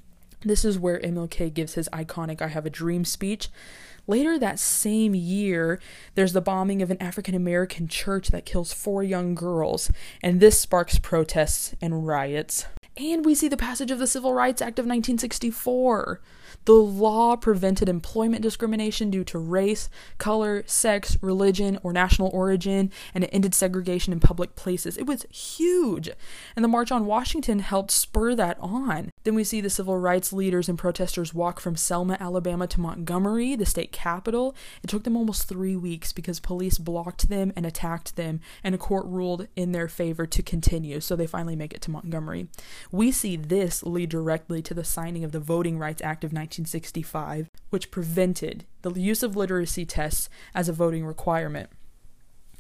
[0.45, 3.49] This is where MLK gives his iconic I Have a Dream speech.
[4.07, 5.81] Later that same year,
[6.15, 9.91] there's the bombing of an African American church that kills four young girls,
[10.23, 12.67] and this sparks protests and riots.
[12.97, 16.21] And we see the passage of the Civil Rights Act of 1964.
[16.65, 19.89] The law prevented employment discrimination due to race,
[20.19, 24.97] color, sex, religion, or national origin, and it ended segregation in public places.
[24.97, 26.09] It was huge.
[26.57, 29.11] And the March on Washington helped spur that on.
[29.25, 33.55] Then we see the civil rights leaders and protesters walk from Selma, Alabama to Montgomery,
[33.55, 34.55] the state capital.
[34.83, 38.79] It took them almost three weeks because police blocked them and attacked them, and a
[38.79, 42.49] court ruled in their favor to continue, so they finally make it to Montgomery.
[42.91, 47.49] We see this lead directly to the signing of the Voting Rights Act of 1965,
[47.71, 51.71] which prevented the use of literacy tests as a voting requirement.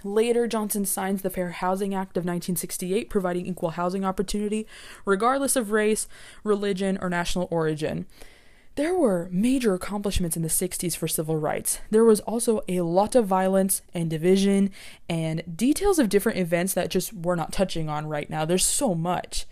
[0.05, 4.66] Later, Johnson signs the Fair Housing Act of 1968, providing equal housing opportunity
[5.05, 6.09] regardless of race,
[6.45, 8.07] religion, or national origin.
[8.74, 11.80] There were major accomplishments in the 60s for civil rights.
[11.91, 14.70] There was also a lot of violence and division
[15.11, 18.47] and details of different events that just we're not touching on right now.
[18.47, 19.45] There's so much.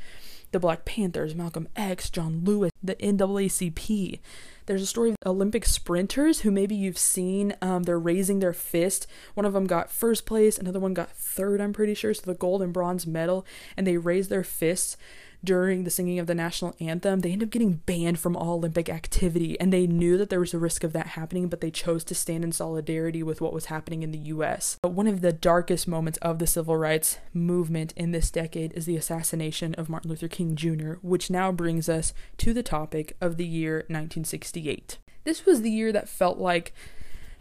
[0.52, 4.20] The Black Panthers, Malcolm X, John Lewis, the NAACP.
[4.66, 7.54] There's a story of Olympic sprinters who maybe you've seen.
[7.60, 9.06] Um, they're raising their fist.
[9.34, 12.14] One of them got first place, another one got third, I'm pretty sure.
[12.14, 13.46] So the gold and bronze medal,
[13.76, 14.96] and they raise their fists
[15.44, 18.88] during the singing of the national anthem, they end up getting banned from all Olympic
[18.88, 19.58] activity.
[19.58, 22.14] And they knew that there was a risk of that happening, but they chose to
[22.14, 24.78] stand in solidarity with what was happening in the US.
[24.82, 28.86] But one of the darkest moments of the civil rights movement in this decade is
[28.86, 33.36] the assassination of Martin Luther King Jr., which now brings us to the topic of
[33.36, 34.98] the year 1968.
[35.24, 36.74] This was the year that felt like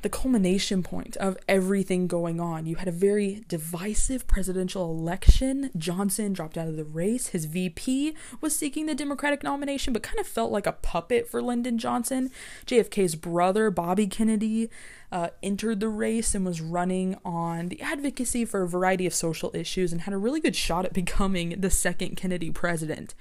[0.01, 2.65] the culmination point of everything going on.
[2.65, 5.71] You had a very divisive presidential election.
[5.77, 7.27] Johnson dropped out of the race.
[7.27, 11.41] His VP was seeking the Democratic nomination, but kind of felt like a puppet for
[11.41, 12.31] Lyndon Johnson.
[12.65, 14.69] JFK's brother, Bobby Kennedy,
[15.11, 19.51] uh, entered the race and was running on the advocacy for a variety of social
[19.53, 23.15] issues and had a really good shot at becoming the second Kennedy president.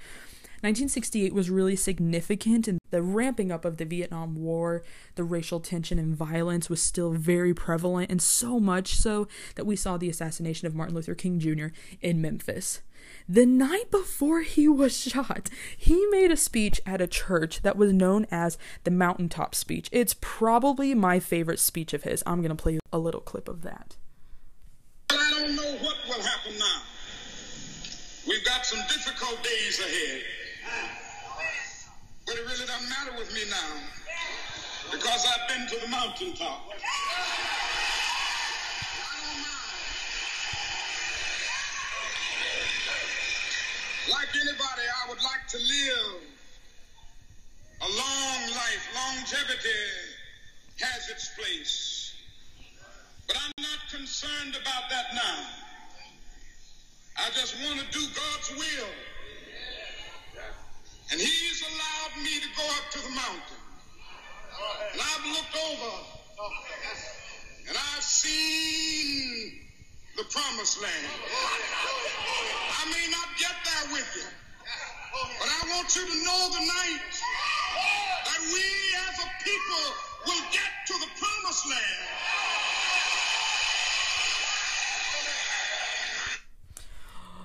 [0.61, 4.83] 1968 was really significant in the ramping up of the Vietnam War.
[5.15, 9.75] The racial tension and violence was still very prevalent, and so much so that we
[9.75, 11.67] saw the assassination of Martin Luther King Jr.
[12.01, 12.81] in Memphis.
[13.27, 17.93] The night before he was shot, he made a speech at a church that was
[17.93, 19.87] known as the Mountaintop Speech.
[19.91, 22.23] It's probably my favorite speech of his.
[22.25, 23.95] I'm going to play a little clip of that.
[25.11, 26.81] I don't know what will happen now.
[28.27, 30.23] We've got some difficult days ahead.
[32.25, 33.79] But it really doesn't matter with me now
[34.91, 36.69] because I've been to the mountaintop.
[44.09, 46.21] Like anybody, I would like to live
[47.81, 48.83] a long life.
[48.95, 49.69] Longevity
[50.81, 52.15] has its place.
[53.27, 55.45] But I'm not concerned about that now.
[57.17, 58.89] I just want to do God's will.
[61.11, 63.61] And he's allowed me to go up to the mountain.
[64.93, 65.93] And I've looked over
[67.69, 69.53] and I've seen
[70.17, 71.07] the promised land.
[72.75, 74.27] I may not get there with you,
[75.39, 77.13] but I want you to know tonight
[78.25, 78.65] that we
[79.07, 79.85] as a people
[80.27, 82.68] will get to the promised land.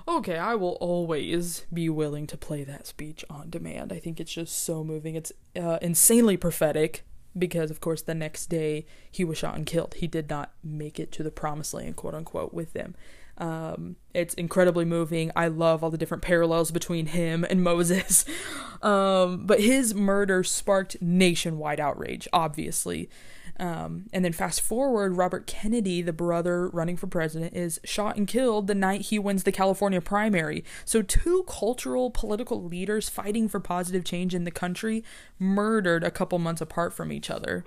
[0.07, 3.91] Okay, I will always be willing to play that speech on demand.
[3.91, 5.15] I think it's just so moving.
[5.15, 7.05] It's uh, insanely prophetic
[7.37, 9.95] because, of course, the next day he was shot and killed.
[9.95, 12.95] He did not make it to the promised land, quote unquote, with them.
[13.37, 15.31] Um, it's incredibly moving.
[15.35, 18.25] I love all the different parallels between him and Moses.
[18.81, 23.09] Um, but his murder sparked nationwide outrage, obviously.
[23.57, 28.27] Um, and then fast forward, Robert Kennedy, the brother running for president, is shot and
[28.27, 30.63] killed the night he wins the California primary.
[30.83, 35.03] So, two cultural political leaders fighting for positive change in the country
[35.39, 37.63] murdered a couple months apart from each other.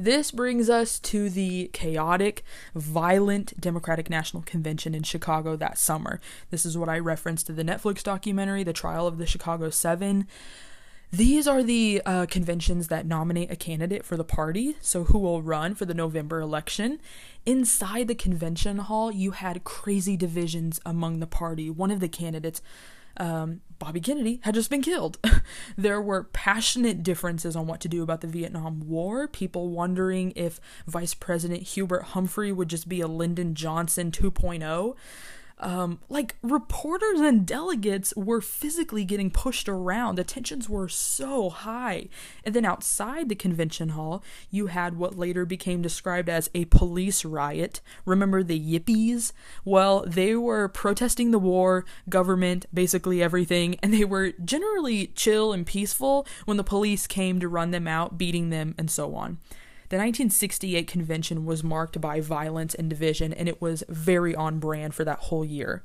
[0.00, 2.42] This brings us to the chaotic,
[2.74, 6.20] violent Democratic National Convention in Chicago that summer.
[6.48, 10.26] This is what I referenced to the Netflix documentary, The Trial of the Chicago Seven.
[11.12, 15.42] These are the uh, conventions that nominate a candidate for the party, so who will
[15.42, 17.00] run for the November election.
[17.44, 21.68] Inside the convention hall, you had crazy divisions among the party.
[21.68, 22.62] One of the candidates,
[23.16, 25.18] um, Bobby Kennedy, had just been killed.
[25.76, 30.60] there were passionate differences on what to do about the Vietnam War, people wondering if
[30.86, 34.94] Vice President Hubert Humphrey would just be a Lyndon Johnson 2.0
[35.60, 40.16] um, like reporters and delegates were physically getting pushed around.
[40.16, 42.08] The tensions were so high.
[42.44, 47.24] And then outside the convention hall, you had what later became described as a police
[47.24, 47.80] riot.
[48.04, 49.32] Remember the Yippies?
[49.64, 55.66] Well, they were protesting the war, government, basically everything, and they were generally chill and
[55.66, 59.38] peaceful when the police came to run them out, beating them, and so on.
[59.90, 64.94] The 1968 convention was marked by violence and division, and it was very on brand
[64.94, 65.82] for that whole year.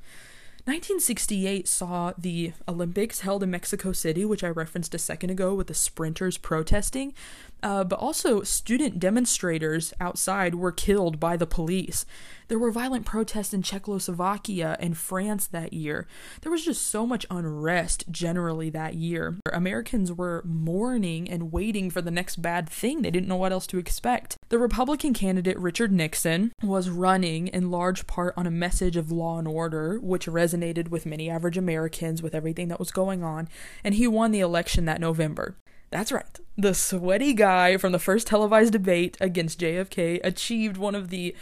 [0.65, 5.67] 1968 saw the Olympics held in Mexico City, which I referenced a second ago with
[5.67, 7.15] the sprinters protesting,
[7.63, 12.05] uh, but also student demonstrators outside were killed by the police.
[12.47, 16.07] There were violent protests in Czechoslovakia and France that year.
[16.41, 19.35] There was just so much unrest generally that year.
[19.51, 23.01] Americans were mourning and waiting for the next bad thing.
[23.01, 24.37] They didn't know what else to expect.
[24.49, 29.39] The Republican candidate Richard Nixon was running in large part on a message of law
[29.39, 33.49] and order, which resonated with many average Americans with everything that was going on,
[33.83, 35.55] and he won the election that November.
[35.91, 36.39] That's right.
[36.57, 41.35] The sweaty guy from the first televised debate against JFK achieved one of the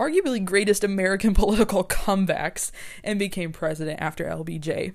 [0.00, 2.72] arguably greatest American political comebacks
[3.04, 4.94] and became president after LBJ.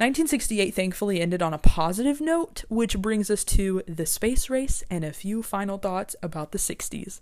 [0.00, 5.04] 1968 thankfully ended on a positive note, which brings us to the space race and
[5.04, 7.20] a few final thoughts about the 60s.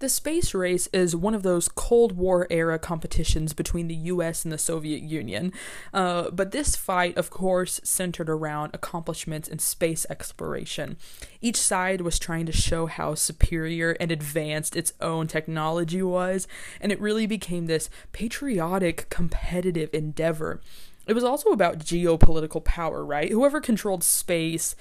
[0.00, 4.52] The space race is one of those Cold War era competitions between the US and
[4.52, 5.52] the Soviet Union.
[5.92, 10.96] Uh, but this fight, of course, centered around accomplishments in space exploration.
[11.42, 16.48] Each side was trying to show how superior and advanced its own technology was,
[16.80, 20.62] and it really became this patriotic, competitive endeavor.
[21.06, 23.30] It was also about geopolitical power, right?
[23.30, 24.74] Whoever controlled space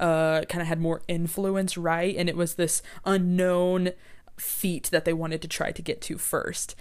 [0.00, 2.16] uh, kind of had more influence, right?
[2.16, 3.92] And it was this unknown
[4.36, 6.74] feat that they wanted to try to get to first.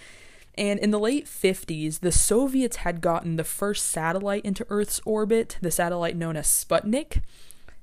[0.55, 5.57] And in the late 50s, the Soviets had gotten the first satellite into Earth's orbit,
[5.61, 7.21] the satellite known as Sputnik.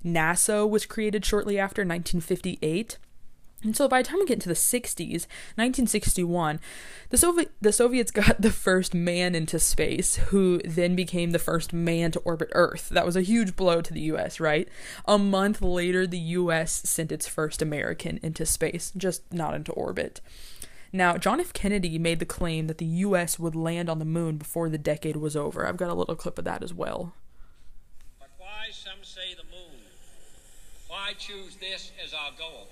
[0.05, 2.99] NASA was created shortly after 1958.
[3.63, 6.61] And so by the time we get into the 60s, 1961,
[7.11, 11.73] the Soviet the Soviets got the first man into space, who then became the first
[11.73, 12.89] man to orbit Earth.
[12.89, 14.67] That was a huge blow to the US, right?
[15.05, 20.23] A month later, the US sent its first American into space, just not into orbit.
[20.93, 21.53] Now, John F.
[21.53, 25.17] Kennedy made the claim that the US would land on the moon before the decade
[25.17, 25.67] was over.
[25.67, 27.13] I've got a little clip of that as well.
[28.19, 29.81] But why some say the moon?
[30.89, 32.69] Why choose this as our goal?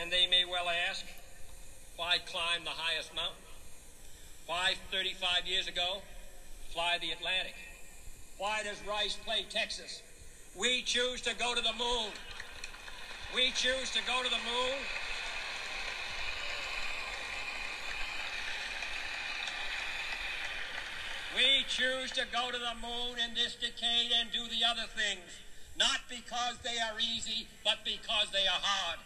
[0.00, 1.04] And they may well ask,
[1.96, 3.36] why climb the highest mountain?
[4.46, 6.02] Why, 35 years ago,
[6.72, 7.54] fly the Atlantic?
[8.38, 10.02] Why does Rice play Texas?
[10.58, 12.10] We choose to go to the moon.
[13.34, 14.78] We choose to go to the moon.
[21.36, 25.26] We choose to go to the moon in this decade and do the other things,
[25.76, 28.98] not because they are easy, but because they are hard.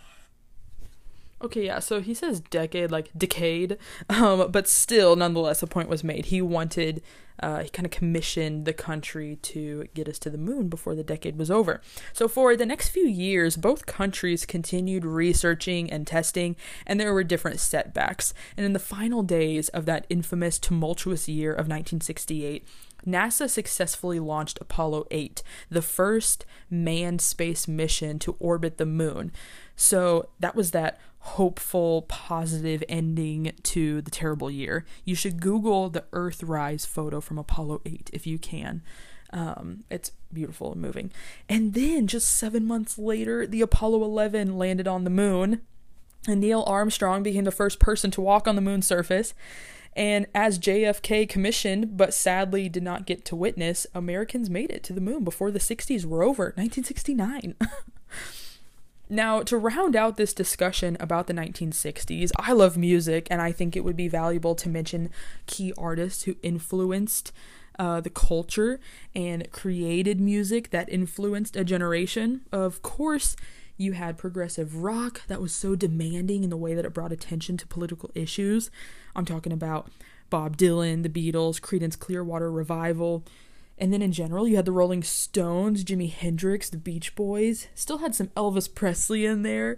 [1.41, 3.79] Okay, yeah, so he says decade, like decade,
[4.11, 6.27] um, but still, nonetheless, a point was made.
[6.27, 7.01] He wanted,
[7.41, 11.05] uh, he kind of commissioned the country to get us to the moon before the
[11.05, 11.81] decade was over.
[12.13, 17.23] So, for the next few years, both countries continued researching and testing, and there were
[17.23, 18.35] different setbacks.
[18.57, 22.67] And in the final days of that infamous, tumultuous year of 1968,
[23.07, 29.31] NASA successfully launched Apollo 8, the first manned space mission to orbit the moon.
[29.77, 30.99] So that was that
[31.37, 34.85] hopeful, positive ending to the terrible year.
[35.05, 38.83] You should Google the Earthrise photo from Apollo 8 if you can.
[39.31, 41.13] Um, it's beautiful and moving.
[41.49, 45.61] And then just seven months later, the Apollo 11 landed on the moon,
[46.27, 49.35] and Neil Armstrong became the first person to walk on the moon's surface.
[49.95, 54.93] And as JFK commissioned, but sadly did not get to witness, Americans made it to
[54.93, 57.57] the moon before the 60s were over, 1969.
[59.11, 63.75] Now, to round out this discussion about the 1960s, I love music, and I think
[63.75, 65.11] it would be valuable to mention
[65.47, 67.33] key artists who influenced
[67.79, 68.81] uh, the culture
[69.15, 72.43] and created music that influenced a generation.
[72.53, 73.35] Of course,
[73.79, 77.57] you had progressive rock that was so demanding in the way that it brought attention
[77.59, 78.71] to political issues.
[79.15, 79.91] I'm talking about
[80.29, 83.25] Bob Dylan, the Beatles, Creedence Clearwater Revival,
[83.81, 87.99] and then in general, you had the Rolling Stones, Jimi Hendrix, the Beach Boys, still
[87.99, 89.77] had some Elvis Presley in there.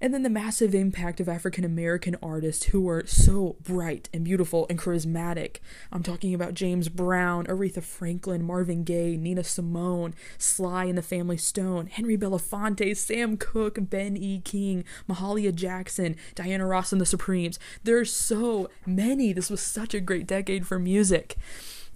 [0.00, 4.66] And then the massive impact of African American artists who were so bright and beautiful
[4.68, 5.58] and charismatic.
[5.90, 11.38] I'm talking about James Brown, Aretha Franklin, Marvin Gaye, Nina Simone, Sly and the Family
[11.38, 14.42] Stone, Henry Belafonte, Sam Cooke, Ben E.
[14.44, 17.58] King, Mahalia Jackson, Diana Ross and the Supremes.
[17.84, 19.32] There's so many.
[19.32, 21.36] This was such a great decade for music.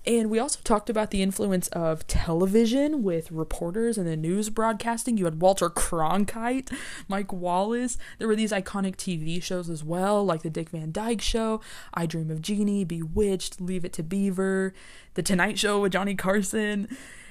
[0.06, 5.18] And we also talked about the influence of television with reporters and the news broadcasting.
[5.18, 6.72] You had Walter Cronkite,
[7.08, 7.98] Mike Wallace.
[8.18, 11.60] There were these iconic TV shows as well, like The Dick Van Dyke Show,
[11.92, 14.72] I Dream of Jeannie, Bewitched, Leave It to Beaver,
[15.14, 16.88] The Tonight Show with Johnny Carson.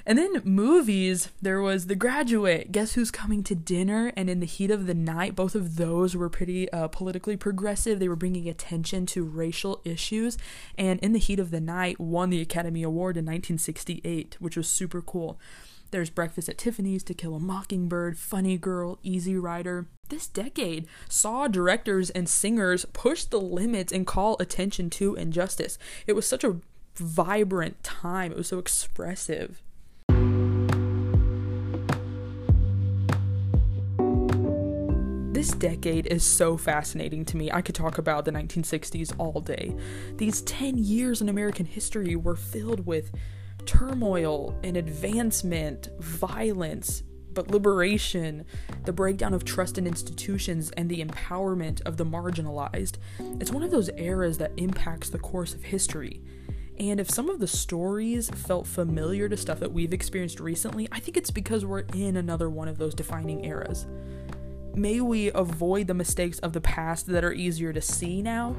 [0.08, 4.46] And then movies, there was The Graduate, Guess Who's Coming to Dinner, and In the
[4.46, 5.36] Heat of the Night.
[5.36, 8.00] Both of those were pretty uh, politically progressive.
[8.00, 10.38] They were bringing attention to racial issues.
[10.78, 14.70] And In the Heat of the Night won the Academy Award in 1968, which was
[14.70, 15.38] super cool.
[15.92, 19.88] There's Breakfast at Tiffany's, To Kill a Mockingbird, Funny Girl, Easy Rider.
[20.08, 25.78] This decade saw directors and singers push the limits and call attention to injustice.
[26.08, 26.62] It was such a
[26.96, 29.62] vibrant time, it was so expressive.
[35.38, 37.52] This decade is so fascinating to me.
[37.52, 39.76] I could talk about the 1960s all day.
[40.16, 43.12] These 10 years in American history were filled with
[43.68, 48.46] turmoil and advancement, violence, but liberation,
[48.86, 52.96] the breakdown of trust in institutions, and the empowerment of the marginalized.
[53.40, 56.20] It's one of those eras that impacts the course of history.
[56.80, 61.00] And if some of the stories felt familiar to stuff that we've experienced recently, I
[61.00, 63.86] think it's because we're in another one of those defining eras.
[64.78, 68.56] May we avoid the mistakes of the past that are easier to see now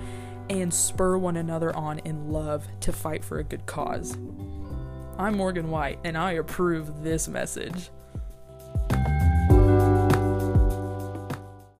[0.51, 4.19] and spur one another on in love to fight for a good cause.
[5.17, 7.91] I'm Morgan White, and I approve this message.